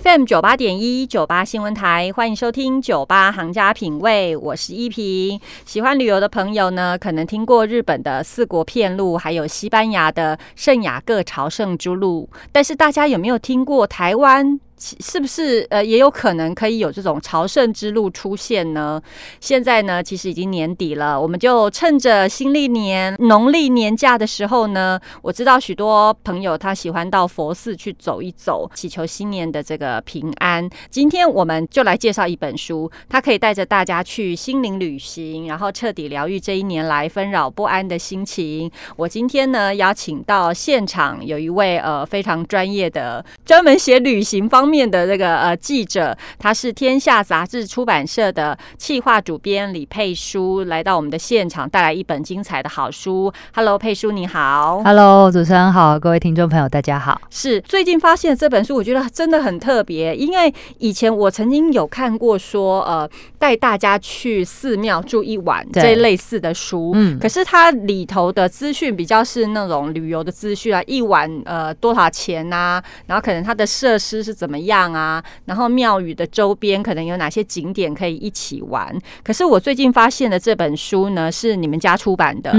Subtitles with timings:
[0.00, 5.38] FM 九八点一九八新闻台，欢迎收听九八行家品味，我是依萍。
[5.66, 14.58] 喜欢旅游的朋友呢，可能听过日本的四国片路，还有西班牙的圣雅各朝圣之路，但是大家有没有听过台湾？
[15.00, 19.00] 是不是呃也有可能可以有这种朝圣之路出现呢？
[19.40, 30.68] 现在呢，其实已经年底了，我们就趁着新历年农历年假的时候呢，我知道许多朋友他喜欢到佛寺去走一走，祈求新年的这个平安。
[30.90, 38.70] 今天我们就来介绍一本书，它可以带着大家去心灵旅行，然后彻底疗愈这一年来纷扰不安的心情。
[38.96, 44.71] 我今天呢邀请到现场有一位呃非常专业的，专门写旅行方。
[44.72, 53.30] 面的这个呃记者，他是天下杂志出版社的企划主编李佩书，来到我们的现场，带来一本精彩的好书。
[53.54, 54.82] Hello，佩书你好。
[54.82, 57.20] Hello，主持人好，各位听众朋友大家好。
[57.28, 63.06] 是最近发现这本书，我觉得真的很特别，因为以前我曾经有看过说呃
[63.38, 74.61] 带大家去寺庙住一晚这类似的书，嗯，可是它里头的资讯比较是那种旅游的资讯啊，一晚呃多少钱呐，然后可能它的设施是怎么。
[74.66, 78.96] 样啊，然后庙宇的周边可能有哪些景点可以一起玩？
[79.22, 82.52] 可是我最近发现的这本书呢，是你们家出版的。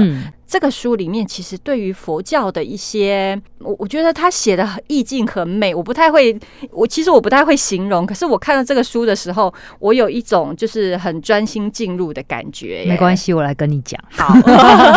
[0.54, 6.38] 这个书里面其实对于佛教的一些，我我觉得他写的意境很美，我不太会，
[6.70, 8.06] 我其实我不太会形容。
[8.06, 12.84] 可是我看到这个书的时候，我有一种就是很专心进入的感觉。
[12.86, 14.00] 没关系，我来跟你讲。
[14.12, 14.32] 好，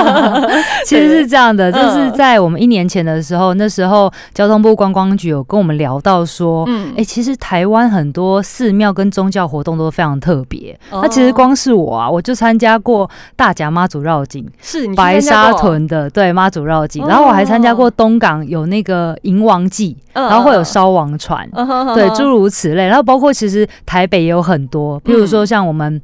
[0.85, 10.79] 其实是这样的，就是在我们一年前的时候，那时候交通部观光局有跟我们聊到说，嗯，哎，其实台湾很多寺庙跟宗教活动都非常特别。
[10.91, 15.46] 那其实光是我啊，我就参加过大甲妈祖绕境，是白沙。
[15.51, 21.49] 沙屯的对妈祖绕境，然后我还参加过东港有那个迎王祭，然后会有烧王船，
[21.95, 26.01] 对诸如此类，然后包括其实台北也有很多，比如说像我们。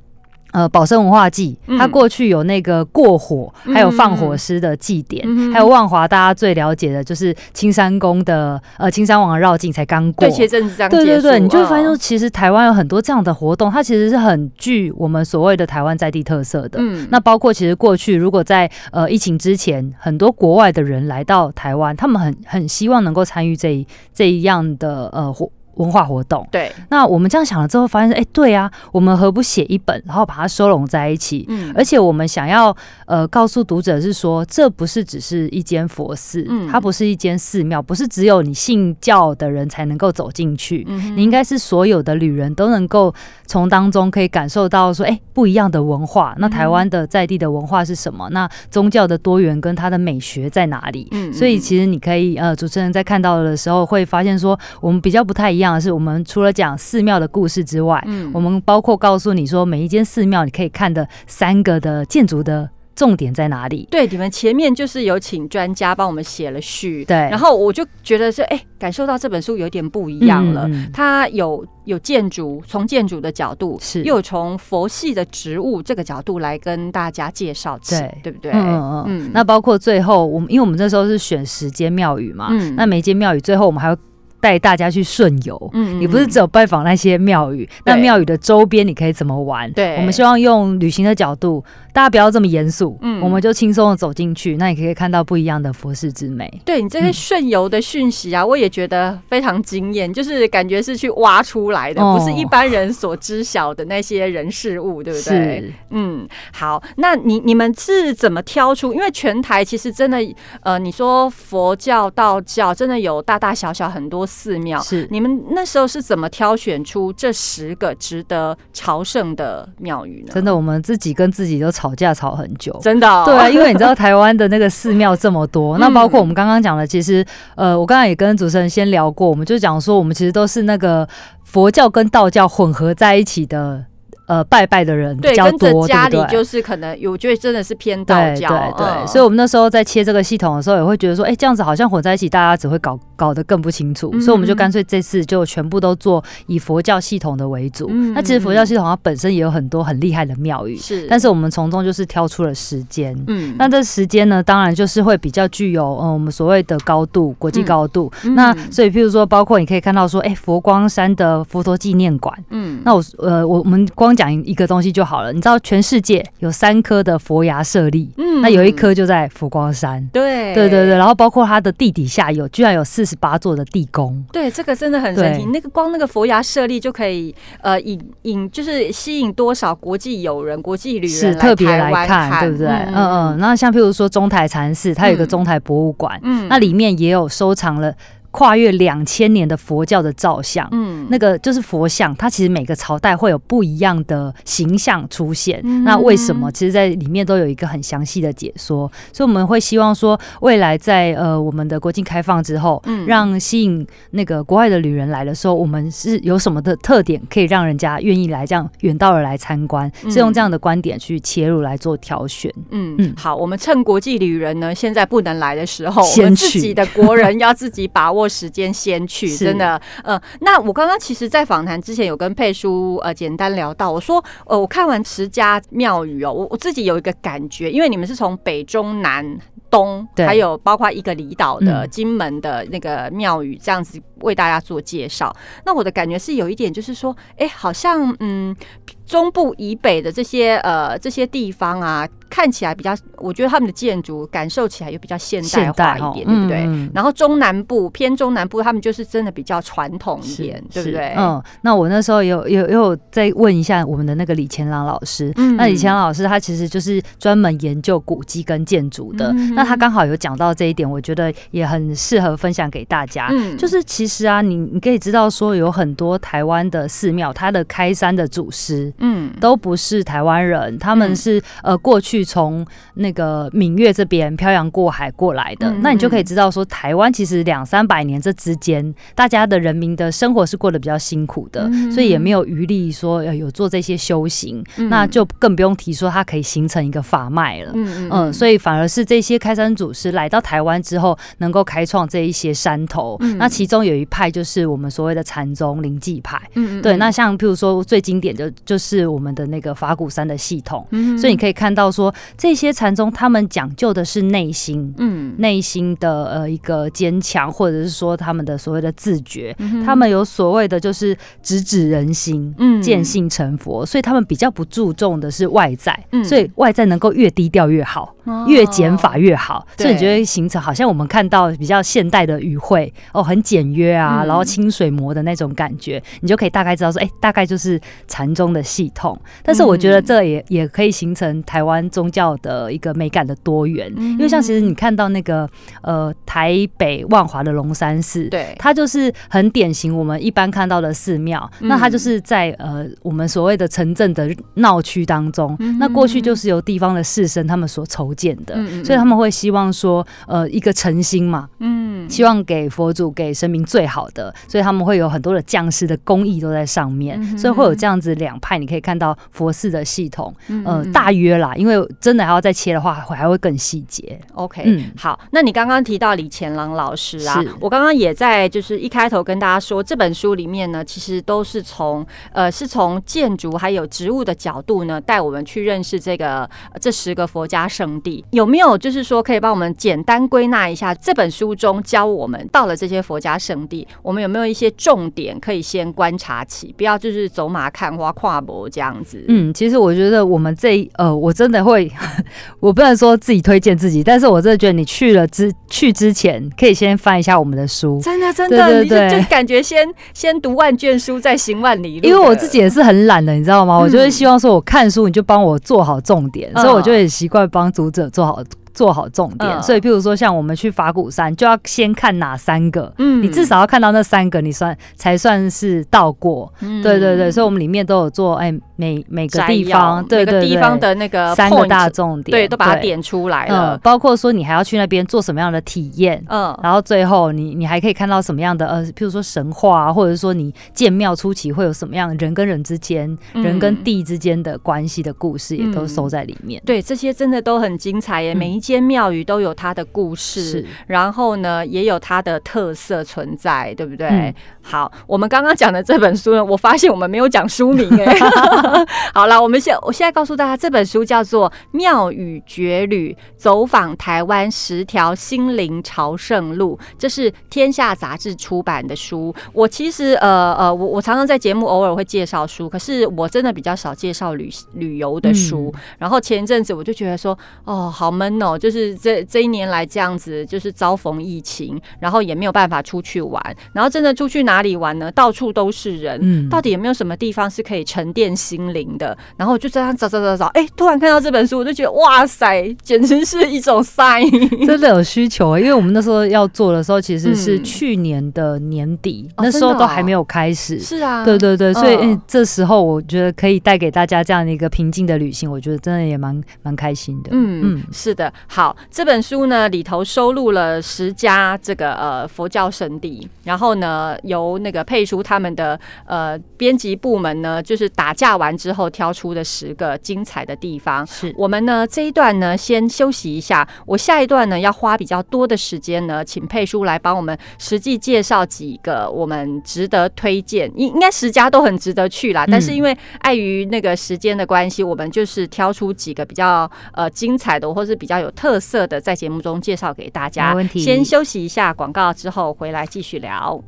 [0.53, 16.77] 呃，保生文化祭，它过去有那个过火，还有放火师的祭典，还有万华大家最了解的就是青山宫的呃青山王的绕境才刚过，对，前阵子这样对对对，你就会发现说，其实台湾有很多这样的活动，它其实是很具我们所谓的台湾在地特色的。
[16.79, 25.49] 嗯，那包括其实过去如果在呃疫情之前，很多国外的人来到台湾，他们很很希望能够参与这一这一样的呃活。
[25.75, 31.45] 文化活动，对，那我们这样想了之后，发现哎，对啊，我们何不写一本，然后把它收拢在一起？
[31.49, 32.75] 嗯，而且我们想要
[33.05, 43.11] 呃告诉读者是说，这不是只是一间佛寺，嗯，它不是一间寺庙，不是只有你信教的人才能够走进去，嗯，你应该是所有的旅人都能够
[43.47, 46.35] 从当中可以感受到说，哎，不一样的文化。
[46.37, 48.29] 那台湾的在地的文化是什么？
[48.29, 51.07] 那宗教的多元跟它的美学在哪里？
[51.11, 55.62] 嗯，所以其实你可以呃，主持人在看到的时候会发现说，我们比较不太一样。
[55.63, 63.87] 样的是，我们除了讲寺庙的故事之外，嗯，我们包括告诉你说，每一间寺庙你可以看的三个的建筑的重点在哪里？
[63.89, 70.69] 对，你们前面就是有请专家帮我们写了序，对，然后我就觉得是，哎，感受到这本书有点不一样了。
[70.93, 78.51] 它有有建筑，从建筑的角度是，又从佛系的植物这个角度来跟大家介绍，对，对不对？
[78.51, 79.31] 嗯嗯嗯。
[79.33, 83.97] 那包括最后，我们因为我们这时候是选十间庙宇嘛，嗯，那每间庙宇最后我们还要。
[84.43, 89.71] 带大家去顺游，嗯，你不是只有拜访那些庙宇，那庙宇的周边你可以怎么玩？
[89.71, 96.51] 对，我们希望用旅行的角度，大家不要这么严肃，嗯，我们就轻松的走进去，那你可以看到不一样的佛寺之美。
[96.65, 105.61] 对你这些顺游的讯息啊，我也觉得非常惊艳，就是感觉是去挖出来的，不是一般人所知晓的那些人事物，对不对？
[105.61, 108.93] 是，嗯，好，那你你们是怎么挑出？
[108.93, 110.17] 因为全台其实真的，
[110.63, 114.27] 呃，你说佛教、道教真的有大大小小很多。
[114.33, 120.33] 寺庙是你们那时候是怎么挑选出这十个值得朝圣的庙宇呢？
[120.33, 123.07] 真的，我们自己跟自己都吵架吵很久，真的。
[123.25, 127.23] 对啊，因为你知道台湾的那个寺庙这么多， 那包括我们刚刚讲的，其实
[127.55, 131.07] 呃，我刚刚也跟主持人先聊过，我们就讲说，我们其实都是那个
[131.43, 133.85] 佛教跟道教混合在一起的。
[134.25, 139.07] 呃，拜拜的人比较多，家里就是可能，我觉得真的是偏道教，对对。
[139.07, 144.09] 所以，我们那时候在切这个系统的时候，也会觉得说，哎，这样子好像混在一起，大家只会搞搞得更不清楚。
[144.21, 147.89] 所以，我们就干脆这次就全部都做以佛教系统的为主。
[148.15, 151.05] 那其实佛教系统它本身也有很多很厉害的庙宇，是。
[151.09, 153.55] 但是我们从中就是挑出了时间，嗯。
[153.59, 158.11] 那这时间呢，当然就是会比较具有嗯我们所谓的高度，国际高度。
[158.35, 162.81] 那所以，譬如说，包括你可以看到说，哎，佛光山的佛陀纪念馆，嗯。
[162.85, 165.33] 那我呃，我们光光讲一个东西就好了。
[165.33, 170.07] 你知道全世界有三颗的佛牙舍利，嗯，那有一颗就在佛光山。
[170.13, 174.23] 对对对对，然后包括它的地底下有，居然有四十八座的地宫。
[174.31, 175.45] 对，这个真的很神奇。
[175.45, 182.67] 那个光那个佛牙舍利就可以呃引引，就是吸引多少国际友人、国际旅人特别来看，对不对？
[182.67, 183.37] 嗯嗯。
[183.39, 187.93] 那像譬如说中台禅寺，它有一个中台博物馆，嗯，那里面也有收藏了。
[188.35, 190.67] 跨越两千年的佛教的造像，
[191.03, 195.61] 嗯，那个就是佛像，它其实每个朝代会有不一样的形象出现。
[195.83, 196.51] 那为什么？
[196.51, 198.91] 其实，在里面都有一个很详细的解说。
[199.11, 209.91] 所以，我们会希望说，未来在呃我们的国境开放之后，嗯，让吸引那个国外的旅人来的时候，我们是有什么的特点可以让人家愿意来这样远道而来参观？
[210.09, 212.51] 是用这样的观点去切入来做挑选。
[212.71, 218.23] 嗯嗯，好，我们趁国际旅人呢现在不能来的时候，我们自己的国人要自己把握。
[218.33, 229.37] 时间先去， 真的，呃，那我刚刚其实，在访谈之前有跟佩叔呃简单聊到，我说，呃，我看完十家庙宇哦，我我自己有一个感觉，因为你们是从北中南
[229.69, 235.35] 东，还有包括一个离岛的金门的那个庙宇这样子为大家做介绍，
[235.65, 238.55] 那我的感觉是有一点就是说，哎，好像嗯。
[239.05, 246.89] 中部以北的这些呃这些地方啊，看起来比较，我觉得他们的建筑感受起来又比较现代化一点，对不对？
[246.93, 251.13] 然后中南部偏中南部，他们就是真的比较传统一点，对不对？
[251.17, 263.27] 嗯，那我那时候有有有再问一下我们的那个李乾朗老师，那李乾朗老师他其实就是专门研究古迹跟建筑的，那他刚好有讲到这一点，我觉得也很适合分享给大家。
[263.31, 268.92] 嗯，就是其实啊，你你可以知道说有很多台湾的寺庙，它的开山的祖师。
[268.99, 275.69] 嗯，都不是台湾人，他们是呃过去从那个闽粤这边漂洋过海过来的。
[275.81, 287.71] 那你就可以知道说，台湾其实两三百年这之间，大家的人民的生活是过得比较辛苦的，所以也没有余力说有做这些修行，那就更不用提说它可以形成一个法脉了。
[287.75, 293.17] 嗯嗯，所以反而是这些开山祖师来到台湾之后，能够开创这一些山头。
[293.37, 296.39] 那其中有一派就是我们所谓的禅宗灵济派。
[296.55, 296.97] 嗯嗯，对。
[296.97, 298.82] 那像譬如说最经典的就是。
[298.83, 318.13] 是我们的那个法鼓山的系统，嗯所以你可以看到说，这些禅宗他们讲究的是内心，嗯，内心的呃一个坚强，或者是说他们的所谓的自觉，他们有所谓的就是直指人心，嗯，见性成佛，所以他们比较不注重的是外在，所以外在能够越低调越好，
[318.47, 328.83] 越减法越好，所以你觉得形成好像我们看到比较现代的语汇哦，很简约啊，然后清水模的那种感觉，你就可以大概知道说，哎，大概就是禅宗的系。
[328.83, 335.47] 系统，但是我觉得这也也可以形成台湾宗教的一个美感的多元，因为像其实你看到那个
[335.83, 358.73] 呃台北万华的龙山寺，对，它就是很典型我们一般看到的寺庙，那它就是在呃我们所谓的城镇的闹区当中，那过去就是由地方的士绅他们所筹建的，所以他们会希望说呃一个诚心嘛，嗯，希望给佛祖给神明最好的，所以他们会有很多的匠师的工艺都在上面，所以会有这样子两派，你。
[358.73, 360.33] 可以看到佛寺的系统，
[360.65, 364.19] 呃，大约啦，因为真的还要再切的话，会还会更细节。
[364.33, 376.49] OK，嗯，好，那你刚刚提到李乾朗老师啊，我刚刚也在就是一开头跟大家说，这本书里面呢，其实都是从呃，是从建筑还有植物的角度呢，带我们去认识这个
[376.81, 378.25] 这十个佛家圣地。
[378.31, 388.67] 有没有就是说可以帮我们简单归纳一下这本书中教我们到了这些佛家圣地，我们有没有一些重点可以先观察起，不要就是走马看花跨博。
[388.71, 391.91] 这样子，嗯，其实我觉得我们这呃，我真的会，
[392.59, 402.07] 我不能说自己推荐自己，但是我真的觉得你去了之去之前，可以先翻一下我们的书，真的真的，对对，就感觉先先读万卷书，再行万里路。
[402.07, 403.77] 因为我自己也是很懒的，你知道吗？
[403.77, 408.41] 我就是希望说，我看书你就帮我做好重点，所以我就很习惯帮读者做好。
[408.73, 416.81] 做好重点，所以譬如说像我们去法鼓山，就要先看哪三个，嗯，你至少要看到那三个，你算才算是到过，嗯。
[416.81, 436.59] 对对对，所以我们里面都有做，哎，每每个地方，每个地方的那个三个大重点，对，都把它点出来了，包括说你还要去那边做什么样的体验，嗯，然后最后你你还可以看到什么样的，呃，譬如说神话，或者说你建庙初期会有什么样人跟人之间、人跟地之间的关系的故事，也都收在里面。
[436.65, 438.62] 对，这些真的都很精彩耶，每一。
[438.63, 444.33] 间庙宇都有它的故事，然后呢，也有它的特色存在，对不对？
[444.61, 448.17] 好，我们刚刚讲的这本书呢，我发现我们没有讲书名哎。
[449.13, 459.35] 好了，我们现我现在告诉大家，这本书叫做《庙宇绝旅：走访台湾十条心灵朝圣路》，这是天下杂志出版的书。
[459.51, 465.73] 我其实呃呃，我我常常在节目偶尔会介绍书，可是我真的比较少介绍旅旅游的书。
[465.97, 474.63] 然后前一阵子我就觉得说，哦，好闷哦，就是这这一年来这样子，就是遭逢疫情，然后也没有办法出去玩，然后真的出去哪？
[474.63, 475.11] 里玩呢？
[475.11, 479.17] 到处都是人，嗯到底有没有什么地方是可以沉淀心灵的？
[479.35, 484.29] 然后就这样找找找找，哎，突然看到这本书，我就觉得哇塞，简直是一种 sign，
[484.65, 490.79] 真的有需求啊因为我们那时候要做的时候，其实是去年的年底，那时候都还没有开始。
[490.79, 497.31] 是啊，对对对，所以嗯这时候我觉得可以带给大家这样的一个平静的旅行，我觉得真的也蛮蛮开心的。
[497.33, 498.31] 嗯嗯，是的。
[498.47, 504.17] 好，这本书呢里头收录了十家这个呃佛教圣地，然后呢。
[504.23, 511.05] 由那个佩书他们的呃编辑部门呢，就是打架完之后挑出的十个精彩的地方。
[511.05, 522.45] 是我们呢这一段呢先休息一下，我下一段呢要花比较多的时间呢，请佩书来帮我们实际介绍几个我们值得推荐，应应该十家都很值得去啦。
[522.49, 530.49] 但是因为碍于那个时间的关系，我们就是挑出几个比较呃精彩的或是比较有特色的，在节目中介绍给大家。
[530.49, 533.63] 没问题，先休息一下广告之后回来继续聊。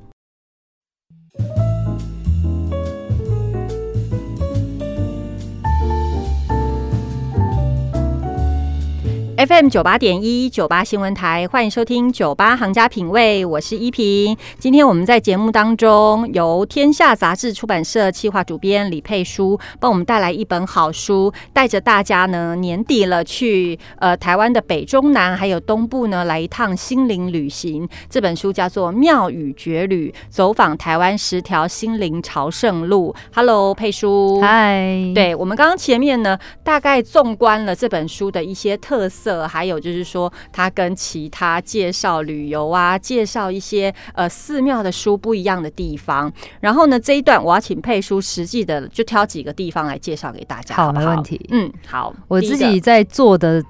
[9.48, 14.36] FM 九八点一九八新闻台，欢迎收听九八行家品味，我是依萍。
[14.58, 27.88] 今天我们在节目当中，由天下杂志出版社企划主编李佩书帮我们带来一本好书，带着大家呢年底了去呃台湾的北中南还有东部呢来一趟心灵旅行。
[28.10, 33.14] 这本书叫做《妙语绝旅：走访台湾十条心灵朝圣路》。
[33.36, 35.12] Hello，佩书，嗨。
[35.14, 39.35] 对我们刚刚前面呢，大概纵观了这本书的一些特色。
[39.36, 46.32] 色，还有就是说，他跟其他介绍旅游啊、介绍一些呃寺庙的书不一样的地方。
[46.62, 51.40] 然后呢，这一段我要请佩叔实际的就挑几个地方来介绍给大家，好，没问题。
[51.52, 53.64] 嗯，好，我自己在做的。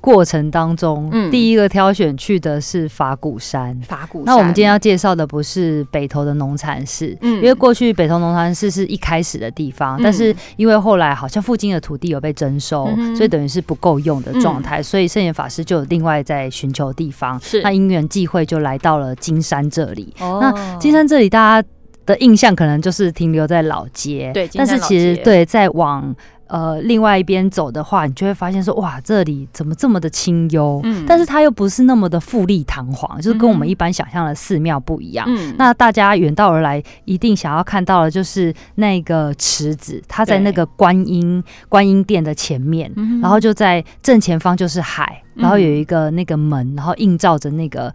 [0.00, 3.78] 过程当中，第一个挑选去的是法鼓山。
[3.82, 4.26] 法鼓山。
[4.26, 17.38] 那我们今天要介绍的不是北投的农禅寺，嗯，因为过去北投农禅寺是一开始的地方，但是因为后来好像附近的土地有被征收，所以等于是不够用的状态，所以圣严法师就有另外在寻求地方。
[17.40, 17.60] 是。
[17.60, 20.14] 那因缘际会就来到了金山这里。
[20.20, 20.38] 哦。
[20.40, 21.68] 那金山这里大家
[22.06, 24.48] 的印象可能就是停留在老街，对。
[24.54, 26.16] 但是其实对，在往。
[26.50, 30.80] 呃，另外一边走的话，你就会发现说，哇，这里怎么这么的清幽？
[30.82, 35.24] 嗯，但是它又不是那么的富丽堂皇，就是跟我们一般想象的寺庙不一样。
[35.28, 42.92] 嗯，那大家远道而来，一定想要看到的就是那个池子，它在那个观音观音殿的前面，
[43.22, 47.92] 然后就在正前方就是海，然后有一个那个门，然后映照着那个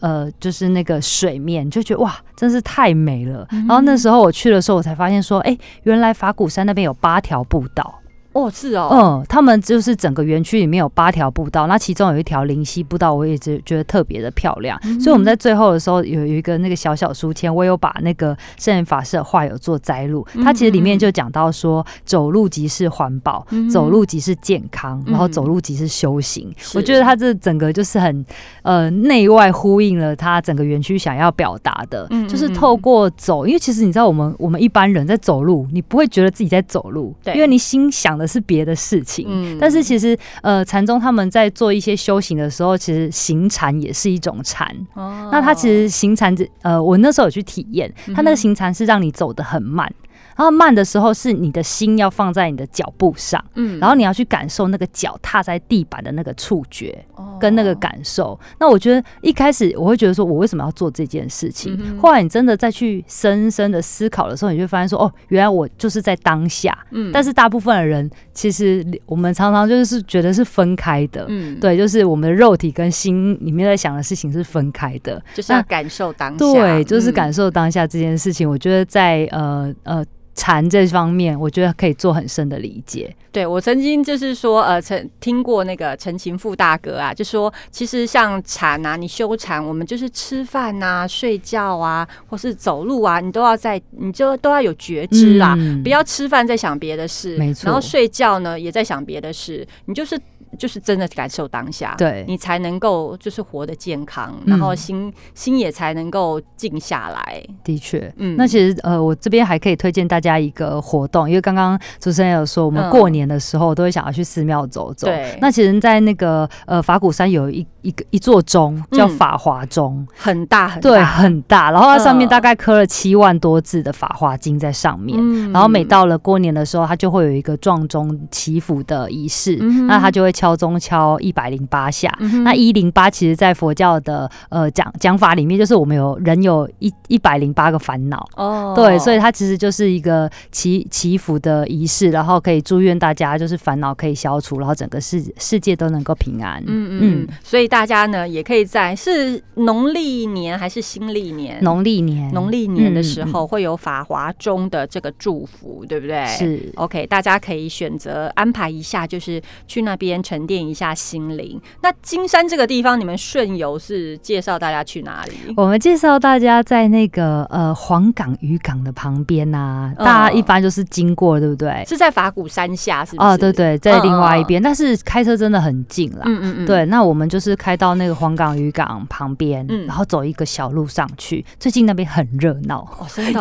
[0.00, 3.46] 呃，就是那个水面，就觉得哇，真是太美了。
[3.50, 8.00] 然后那时候我去的时候，我才发现说，哎，原来法鼓山那边有八条步道。
[8.32, 26.52] 哦，是哦，嗯，他们就是整个园区里面有八条步道，那其中有一条灵溪步道，我也觉觉得特别的漂亮，所以我们在最后的时候有有一个那个小小书签，我有把那个圣人法师的话有做摘录，它其实里面就讲到说，走路即是环保，走路即是健康，然后走路即是修行。
[26.74, 28.24] 我觉得他这整个就是很
[28.62, 38.28] 呃内外呼应了他整个园区想要表达的，就是透过走，因为其实你知道我们我们一般人在走路，你不会觉得自己在走路，对，因为你心想的。
[38.28, 44.68] 是别的事情，嗯，但是其实，呃，禅宗他们在做一些修行的时候，其实行禅也是一种禅。
[44.92, 49.90] 哦，那他其实行禅，呃，我那时候有去体验，他那个行禅是让你走得很慢。
[50.38, 57.04] 然后慢的时候是你的心要放在你的脚步上，嗯，然后你要去感受那个脚踏在地板的那个触觉，
[57.40, 58.38] 跟那个感受。
[58.60, 61.76] 那我觉得一开始我会觉得说，我为什么要做这件事情？
[61.98, 66.72] 后来你真的再去深深的思考的时候，你就发现说，哦，原来我就是在当下。
[66.92, 78.48] 嗯，但是大部分的人其实我们常常就是觉得是分开的，嗯，对，就是我们的肉体跟心里面在想的事情是分开的，就是要感受当下，对，就是感受当下这件事情。
[78.48, 80.04] 我觉得在呃呃。
[80.38, 83.12] 禅这方面，我觉得可以做很深的理解。
[83.32, 97.66] 对我曾经就是说，呃，曾听过那个陈情富大哥啊，就说其实像禅啊，你修禅，我们就是吃饭啊、睡觉啊，或是走路啊，你都要在，你就都要有觉知啦，不要吃饭在想别的事，没错。
[97.66, 100.18] 然后睡觉呢，也在想别的事，你就是
[100.58, 102.24] 就是真的感受当下，对。
[102.28, 107.42] 你才能够就是活得健康，然后心心也才能够静下来。
[107.64, 115.06] 的确，嗯，那其实呃，我这边还可以推荐大家一个活动，因为刚刚主持人有说，我们过年的时候都会想要去寺庙走走。
[115.06, 125.18] 对，那其实，在那个呃法鼓山有一一个一座钟叫法华钟，很大很对很大，然后它上面大概刻了七万多字的法华经在上面，
[125.52, 132.08] 然后每到了过年的时候，它就会有一个撞钟祈福的仪式，那它就会敲钟敲一百零八下，
[132.44, 138.24] 那一零八其实在佛教的呃讲讲法里面，就是我们有人有一一百零八个烦恼。
[138.36, 151.58] 哦，对，所以它其实就是一个祈祈福的仪式，然后可以祝愿大家就是烦恼可以消除，然后整个世世界都能够平安，嗯嗯，所以大家呢也可以在是农历年还是新历年？
[151.64, 156.24] 农历年，农历年的时候会有法华中的这个祝福，对不对？
[156.26, 156.72] 是。
[156.76, 161.58] OK，大家可以选择安排一下，就是去那边沉淀一下心灵。
[161.80, 165.54] 那金山这个地方，你们顺游是介绍大家去哪里？
[165.56, 171.82] 我们介绍大家在那个呃黄港渔港的旁边呐，大家一般就是经过，对不对？
[171.86, 173.16] 是在法鼓山下，是？
[173.16, 176.24] 哦，对对，在另外一边，但是开车真的很近啦。
[176.26, 176.66] 嗯嗯嗯。
[176.66, 181.42] 对，那我们就是开到那个黄港渔港旁边，然后走一个小路上去。
[181.58, 182.86] 最近那边很热闹，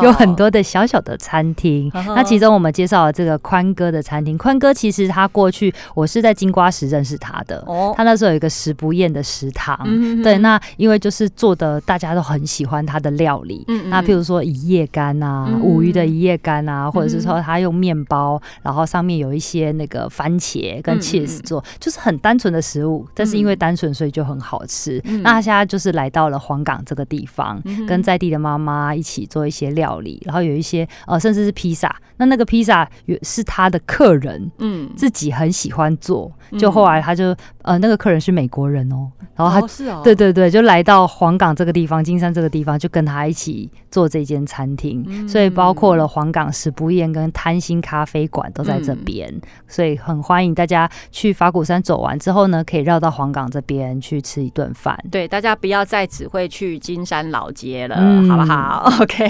[0.01, 1.91] 有很多的小小的餐厅。
[2.15, 4.37] 那其中我们介绍了这个宽哥的餐厅。
[4.37, 9.77] 宽哥其实他过去我是在金瓜石认识他的，哦，他那时候有一个食不厌的食堂。
[10.21, 13.63] 对，那因为就是做的大家都很喜欢他的料理。
[13.67, 25.01] 嗯那譬如说一夜干啊，五鱼的一夜干啊，或者是说他用面包，然后上面有一些那个番茄跟 cheese 做，就是很单纯的食物，但是因为单纯所以就很好吃。
[25.23, 31.95] 那他现在就是来到了黄冈这个地方，跟在地的妈妈一起做一些料理，然后有一些呃甚至是披萨。
[32.19, 36.31] 那那个披萨也是他的客人，嗯，自己很喜欢做。
[36.57, 37.35] 就后来他就
[37.67, 45.27] 呃那个客人是美国人哦，然后他是哦，对对对，就来到黄冈这个地方，金山这个地方，就跟他一起做这间餐厅。
[45.27, 49.29] 所以包括了黄冈食不厌跟贪心咖啡馆都在这边，
[49.67, 54.97] 所以很欢迎大家去法鼓山走完之后呢，可以绕到黄冈这边去吃一顿饭。
[55.11, 57.97] 对，大家不要再只会去金山老街了，
[58.29, 58.89] 好不好？
[59.01, 59.29] OK，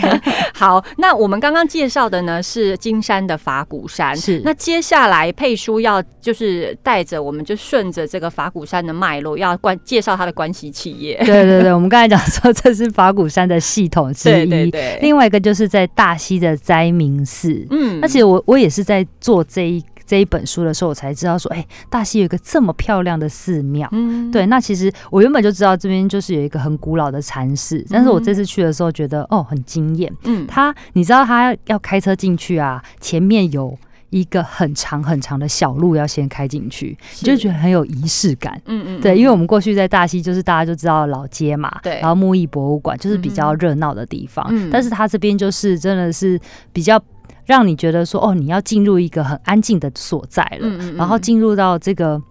[0.53, 0.83] 好。
[0.97, 4.41] 那我们刚刚介绍的呢是金山的法鼓山，是。
[4.45, 11.17] 那接下来佩叔要就是带着我们就顺着这个法鼓山的脉络，要关介绍他的关系企业。
[11.25, 14.33] 对对对，我们刚才讲说这是法鼓山的系统之一。
[14.33, 14.99] 对对对。
[15.01, 17.65] 另外一个就是在大溪的灾民寺。
[17.69, 17.99] 嗯。
[17.99, 19.83] 那其实我我也是在做这一。
[20.09, 23.89] 这一本书的时候，我才知道说，哎，大溪有一个这么漂亮的寺庙。
[23.91, 24.45] 嗯，对。
[24.45, 30.09] 那其实我原本就知道这边就是有一个很古老的禅寺，但是我这次去的时候觉得，哦，很惊艳。
[30.23, 33.77] 嗯，他，你知道他要开车进去啊，前面有
[34.09, 38.61] 一个很长很长的小路要先开进去，你就觉得很有仪式感。
[38.65, 46.39] 嗯嗯，对，因为我们过去在大溪就是大家就知道老街嘛，对，然后木艺博物馆就是比较热闹的地方，嗯但是他这边就是真的是
[46.71, 47.01] 比较。
[47.45, 50.67] 让你觉得说哦，你要进入一个很安静的所在了，
[50.97, 52.21] 然后进入到这个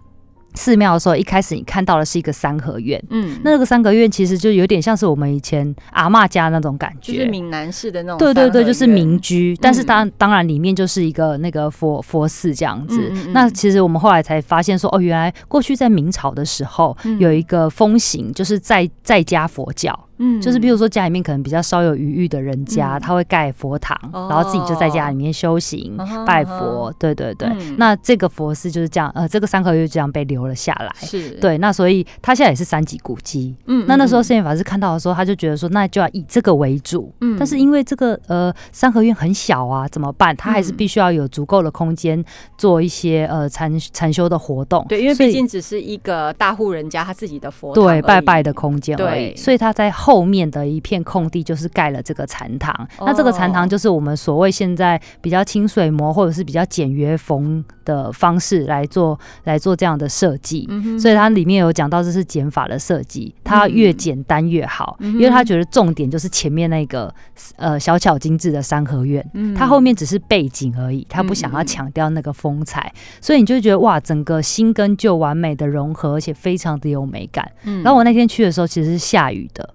[0.57, 13.11] 寺庙的时候，一开始你看到的是一个三合院，嗯，那个三合院其实就有点像是我们以前阿妈家那种感觉，就是闽南式的那种，对对对，就是民居，但是当当然里面就是一个那个佛佛寺这样子。
[13.31, 20.06] 那其实我们后来才发现说，哦，原来过去在明朝的时候有一个风行，就是在在家佛教。
[20.19, 26.93] 嗯，就是比如说家里面可能比较稍有余裕的人家，他会盖佛堂，然后自己就在家里面修行拜佛。
[26.97, 30.91] 对对对，那这个佛寺就是这样，呃，这个三合院就这样被留了下来。
[30.97, 33.55] 是，对，那所以他现在也是三级古迹。
[33.67, 37.13] 嗯，那那时候圣严法师看到的时候，他就觉得说，那就要以这个为主。
[37.21, 40.35] 嗯，但是因为这个呃三合院很小啊，怎么办？
[40.35, 42.23] 他还是必须要有足够的空间
[42.57, 44.83] 做一些呃禅禅修的活动。
[44.89, 49.91] 对，因为毕竟只是一个大户人家他自己的佛对拜拜的空间而已，所以他在。
[50.07, 60.65] 后面的一片空地就是盖了这个禅堂，那这个禅堂就是我们所谓现在比较清水模或者是比较简约风的方式来做来做这样的设计，
[60.97, 67.13] 所以它里面有讲到这是减法的设计，它越简单越好，因为他觉得重点就是前面那个
[67.57, 69.21] 呃小巧精致的三合院，
[69.57, 72.89] 它后面只是背景而已，他不想要强调那个风采，
[73.19, 77.45] 所以你就觉得哇，整个新跟旧完美的融合，而且非常的有美感。
[77.83, 79.67] 然后我那天去的时候其实是下雨的。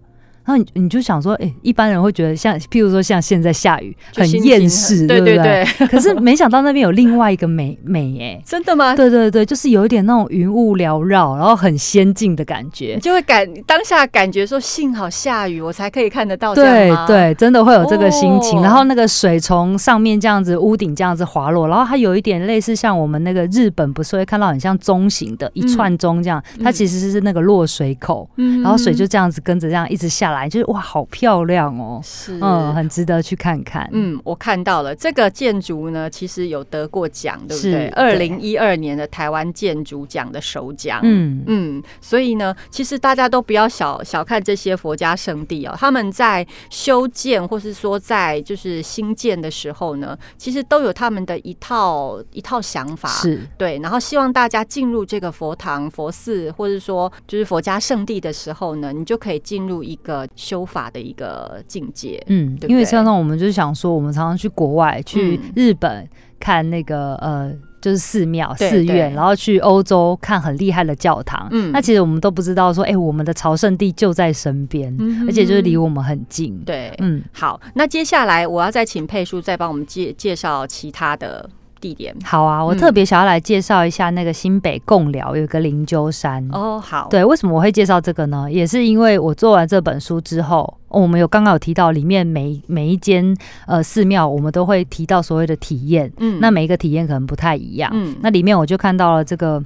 [0.53, 5.65] 然后你你就想说，哎，一般人会觉得像，譬如说像现在下雨，很厌世，对对对。
[5.87, 8.95] 可是 没想到那边有另外一个美美，哎，真的吗？
[8.95, 16.55] 对对对，就是有一点那种云雾缭绕，然后很仙境的感觉，就会感当下感觉说，幸好下雨，我才可以看得到。
[16.55, 18.61] 对对，真的会有这个心情。
[18.61, 28.29] 然后那个水从上面这样子屋顶这样子滑落，然后它有一点类似像我们那个日本不是会看到很像钟形的一串钟这样，它其实是那个落水口，
[28.62, 33.88] 然后水就这样子跟着这样一直下来，就是哇，好漂亮哦，是，嗯，很值得去看看。
[33.92, 37.88] 嗯，我看到了这个建筑呢，其实有得过奖，对不对？
[37.88, 41.00] 二零一二年的台湾建筑奖的首奖。
[41.02, 62.23] 嗯嗯，所以呢，其实大家都不要小小看这些佛家圣地哦，他们在修建或是说在就是新建的时候呢，其实都有他们的一套一套想法，是对，然后希望大家进入这个佛堂、佛寺，或者说就是佛家圣地的时候呢，你就可以进入一个修法的一个境界。
[62.27, 66.09] 嗯，因为常常我们就是想说，我们常常去国外，去日本
[66.39, 71.49] 看那个呃，就是寺庙、寺院，然后去欧洲看很厉害的教堂。
[71.51, 76.59] 嗯，那其实我们都不知道说，哎，我们的朝圣地就在身边，而且就是离我们很近。
[76.65, 81.49] 对，嗯，好，那接下来我要再请佩叔再帮我们介介绍其他的。
[81.83, 86.81] 地点好啊，我特别想要来介绍一下那个新北贡寮有个灵鹫山哦。
[86.81, 88.47] 好，对，为什么我会介绍这个呢？
[88.49, 96.11] 也是因为我做完这本书之后，我们有刚刚有提到里面每每一间呃寺庙，我们都会提到所谓的体验。
[96.18, 97.90] 嗯，那每一个体验可能不太一样。
[97.92, 99.62] 嗯，那里面我就看到了这个。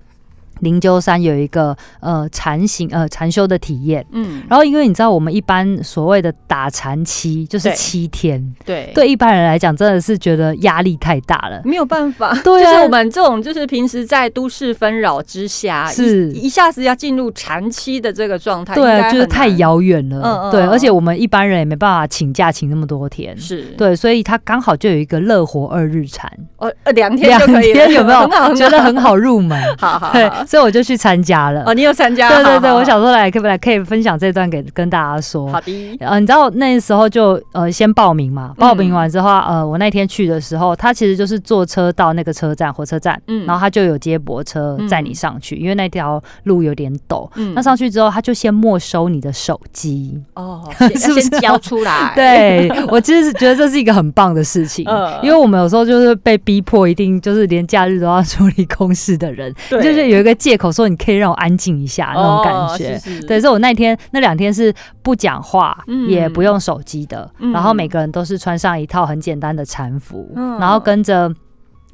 [0.60, 16.30] 灵鹫山有一个呃禅行呃禅修的体验，嗯，然后因为你知道我们一般所谓的打禅期就是七天，对，对一般人来讲真的是觉得压力太大了，没有办法， 对啊，就是我们这种就是平时在都市纷扰之下，是。
[16.32, 23.62] 一下子要进入禅期的这个状态，对，就是太遥远了，嗯嗯，对，而且我们一般人也没办法请假请那么多天，是。
[23.76, 28.54] 对，所以他刚好就有一个乐活二日禅，哦呃两天两天有没有？
[28.54, 29.60] 觉得很好入门？
[29.78, 30.30] 好好对。
[30.46, 31.62] 所以我就去参加了。
[31.66, 32.28] 哦，你有参加？
[32.28, 35.50] 对对对，我想说来，可不来可以分享这段给跟大家说。
[35.50, 35.96] 好的。
[36.00, 47.28] 呃，你知道那时候就呃先报名嘛，报名完之后，呃，我那天去的时候，他其实就是坐车到那个车站，火车站，嗯，然后他就有接驳车载你上去，因为那条路有点陡。
[47.34, 47.52] 嗯。
[47.54, 50.22] 那上去之后，他就先没收你的手机。
[50.34, 50.62] 哦。
[50.96, 52.12] 是不是交出来？
[52.14, 54.84] 对，我其实是觉得这是一个很棒的事情。
[54.88, 55.12] 嗯。
[55.22, 59.52] 因为我们有时候就是被逼迫，一定就是连假日都要处理公事的人。
[59.70, 59.82] 对。
[59.82, 64.72] 就是有一个借口说你可以让我安静一下那种感觉，对，所以我那天那两天是
[65.02, 71.34] 不讲话，也不用手机的，然后每个人都是穿上一套很简单的禅服，然后跟着。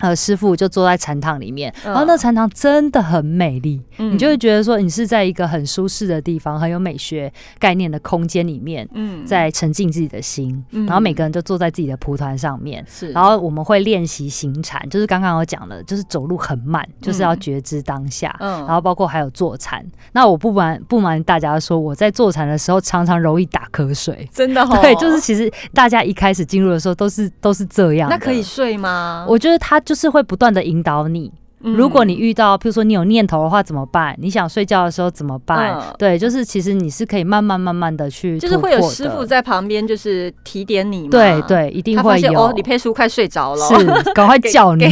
[0.03, 19.87] 呃，师傅就坐在禅堂里面，然后那禅堂真的很美丽，你就会觉得说你是在一个很舒适的地方，很有美学概念的空间里面，嗯，在沉浸自己的心，然后每个人就坐在自己的蒲团上面，是，然后我们会练习行禅，就是刚刚我讲的，就是走路很慢，就是要觉知当下，嗯，然后包括还有坐禅。
[20.11, 29.25] 那我不瞒不瞒大家说，我在坐禅的时候常常容易打瞌睡， 真的，对，就是其实大家一开始进入的时候都是都是这样，那可以睡吗？
[29.29, 29.92] 我觉得他就。
[29.93, 31.31] 就是会不断的引导你。
[31.61, 34.17] 如果你遇到，譬如说你有念头的话怎么办？
[34.19, 35.79] 你想睡觉的时候怎么办？
[35.99, 41.09] 对，就是其实你是可以慢慢慢慢的去，就是会有师傅在旁边，就是提点你。
[41.09, 42.33] 对对，一定会有。
[42.41, 44.89] 哦，李佩书快睡着了，是，赶快叫你，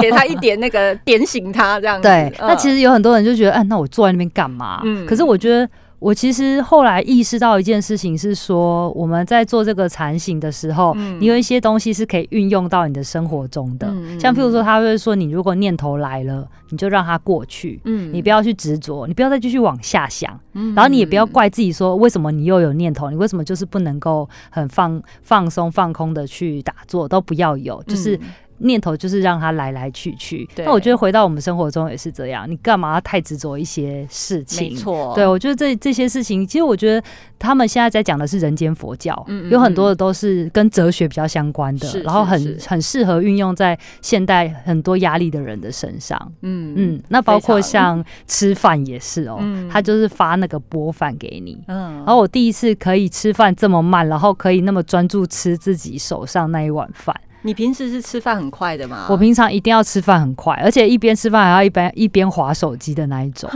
[0.00, 2.00] 给他一点那个点醒他这样。
[2.00, 4.80] 对，那其实有很多人就觉得，哎，那我坐在那边干嘛？
[4.84, 5.68] 嗯，可是我觉得。
[5.98, 13.92] 我其实后来意识到一件事情是说，我们在做这个禅行的时候，你有一些东西是可以运用到你的生活中的。
[14.18, 28.18] 像譬如说，他会说，你如果念头来了，你就让它过去，嗯，你不要去执着，你不要再继续往下想，然后你也不要怪自己说，为什么你又有念头，你为什么就是不能够很放放松放空的去打坐，都不要有，就是。
[28.58, 32.50] 念头就是让它来来去去，那我觉得回到我们生活中也是这样。
[32.50, 34.72] 你干嘛要太执着一些事情？
[34.72, 37.06] 没错，对我觉得这这些事情，其实我觉得
[37.38, 46.18] 他们现在在讲的是人间佛教，有很多的都是跟哲学比较相关的，然后很很适合运用在现代很多压力的人的身上。
[46.42, 49.38] 嗯嗯，那包括像吃饭也是哦，
[49.70, 51.62] 他就是发那个播饭给你。
[51.68, 57.14] 嗯，然后我第一次可以吃饭这么慢，然后可以那么专注吃自己手上那一碗饭。
[57.42, 59.06] 你平时是吃饭很快的吗？
[59.08, 63.48] 我平常一定要吃饭很快，而且一边吃饭还要一边一边划手机的那一种。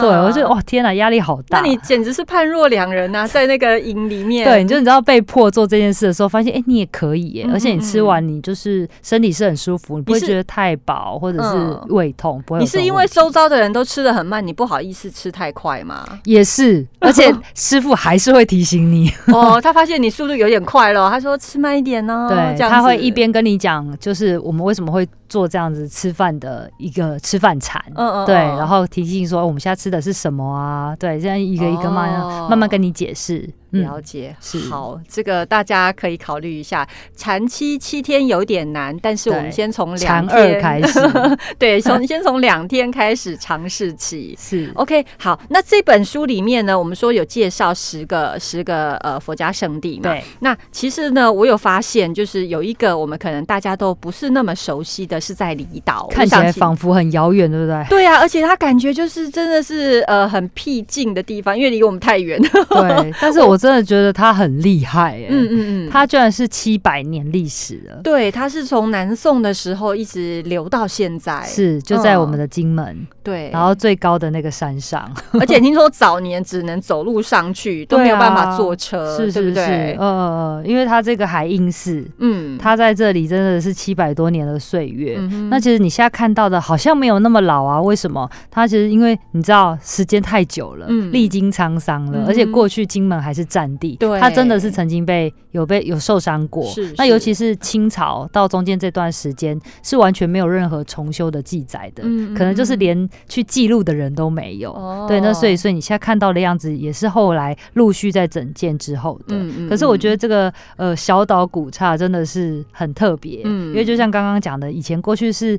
[0.00, 1.60] 对，我就哇天哪，压力好大。
[1.60, 4.44] 那你简直是判若两人呐，在那个营里面。
[4.48, 12.60] 对，你就你知道被迫做这件事的时候，发现哎，你也可以耶，而且你吃完你就是身体是很舒服，你不会觉得太饱或者是胃痛，不会。
[12.60, 16.04] 你是因为周遭的人都吃的很慢，你不好意思吃太快吗？
[16.24, 22.26] 也是， 而且师傅还是会提醒你哦，他发现你速度有点快了，他说吃慢一点呢。
[22.28, 25.06] 对，他会一边跟你讲，就是我们为什么会。
[25.28, 30.96] 做这样子吃饭的一个吃饭禅，嗯嗯，对，然后提醒说我们现在吃的是什么啊？
[30.96, 32.10] 对，这样一个一个慢
[32.48, 33.46] 慢慢跟你解释。
[33.70, 36.88] 了解，是好，这个大家可以考虑一下。
[37.14, 41.00] 禅期七天有点难，但是我们先从两天开始，
[41.58, 44.34] 对，从先从两天开始尝试起。
[44.40, 50.04] 是 OK，好，那这本书里面呢，我们说有介绍十个十个呃佛家圣地嘛？
[50.04, 50.24] 对。
[50.40, 57.84] 那其实呢，我有发现，就是有一个我们可能大家都不是那么熟悉的是在离岛，看起来仿佛很遥远，对不对？
[57.90, 62.40] 对啊，而且它感觉就是真的是呃很僻静的地方，因为离我们太远。
[62.40, 63.57] 对，但是我。
[63.58, 68.00] 真的觉得他很厉害，嗯嗯嗯，他居然是七百年历史了。
[68.04, 75.10] 对，他是从南宋的时候一直留到现在，是就在我们的金门，对，然后最高的那个山上，
[75.40, 79.60] 而且听说早年只能走路上去，都没有办法坐车， 是是是，
[79.98, 85.18] 呃呃，因为它这个海印寺，嗯，它在这里真的是七百多年的岁月。
[85.50, 87.82] 那其实你现在看到的好像没有那么老啊？
[87.82, 88.30] 为什么？
[88.50, 93.48] 它其实因为你知道时间太久了，历经沧桑了，而且过去金门还是。
[93.48, 96.66] 战地，对，它真的是曾经被有被有受伤过。
[96.66, 102.02] 是，那尤其是清朝到中间这段时间，是完全没有任何重修的记载的，
[102.36, 105.06] 可能就是连去记录的人都没有。
[105.08, 109.36] 对，那所以所以你现在看到的样子，也是后来陆续在整建之后的。
[109.68, 115.58] 可是我觉得这个呃小岛古刹真的是很特别，因为就像刚刚讲的，以前过去是。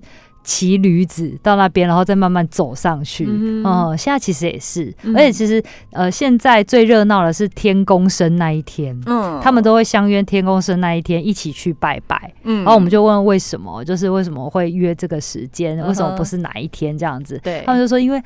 [0.50, 3.28] 骑驴子到那边，然后再慢慢走上去。
[3.30, 9.00] 嗯，现在其实也是，而且其实呃，现在最热闹的是天公生那一天。
[9.06, 12.34] 嗯，他们都会相约天公生那一天一起去拜拜。
[12.46, 15.78] 嗯，然后我们就问为什么，就是为什么会约这个时间？
[15.86, 17.40] 为什么不是哪一天这样子？
[17.44, 18.20] 对，他们就说因为。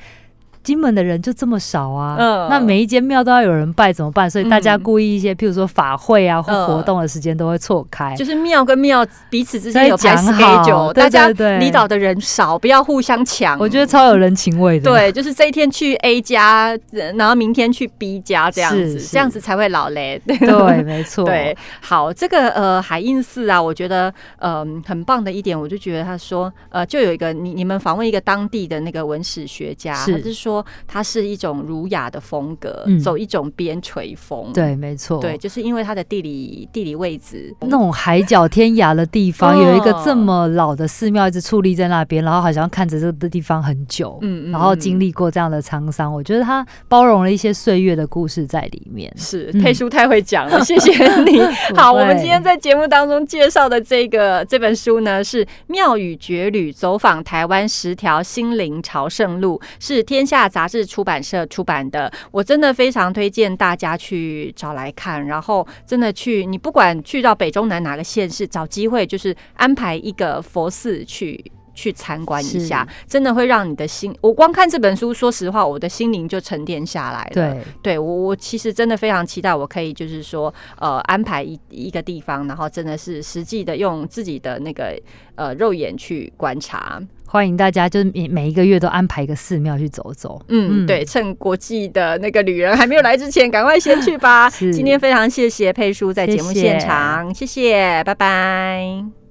[0.64, 2.16] 金门的人就这么少啊，
[2.48, 4.28] 那每一间庙都要有人拜怎么办？
[4.28, 13.58] 所以大家故意一些，譬如说法会啊或活动的时间都会错开，就是庙跟庙彼此之间有讲好，大家离岛的人少，不要互相抢。
[13.58, 14.90] 我觉得超有人情味的。
[14.90, 20.18] 对，就是这一天去 A 家，然后明天去 B 家这样子，这样子才会老嘞。
[20.26, 21.24] 对，没错。
[21.24, 30.53] 对，好，这个呃海印寺啊，我觉得呃很棒的一点，我就觉得他说呃就有一个你你们访问一个当地的那个文史学家，他是说。
[30.86, 34.52] 它是一种儒雅的风格，走一种边陲风。
[34.52, 35.20] 对，没错。
[35.20, 49.12] 对，就是因为它的地理地理位置，那种海角天涯的地方，有一个这么老的寺庙一直矗立在那边，然后好像看着这个地方很久，嗯嗯，然后经历过这样的沧桑，我觉得它包容了一些岁月的故事在里面。
[49.16, 51.40] 是，佩叔太会讲了， 谢谢你。
[51.76, 60.84] 好，我们今天在节目当中介绍的这个这本书呢，是《妙语绝旅：走访台湾十条心灵朝圣路》，是天下杂志。
[60.84, 65.26] 出版社出版的，我真的非常推荐大家去找来看。
[65.26, 74.14] 然后真的去，你不管去到北中南哪个县市，找机会就是安排一个佛寺去去参观一下，真的会让你的心。
[74.20, 77.30] 我光看这本书，说实话，我的心灵就沉淀下来了。
[77.34, 84.98] 对，对我我其实真的非常期待，我可以就是说呃安排一一个地方，然后真的是实际的用自己的那个
[85.34, 87.02] 呃肉眼去观察。
[87.26, 90.40] 欢迎大家，就是每每一个月都安排一个寺庙去走走。
[90.46, 94.48] 嗯，对，趁国际的那个旅人还没有来之前，赶快先去吧。
[94.72, 99.23] 今天非常谢谢佩叔在节目现场，谢谢，拜拜。